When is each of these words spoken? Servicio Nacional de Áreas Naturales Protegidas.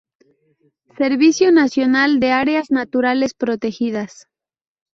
Servicio 0.97 1.51
Nacional 1.51 2.19
de 2.19 2.31
Áreas 2.31 2.71
Naturales 2.71 3.35
Protegidas. 3.35 4.25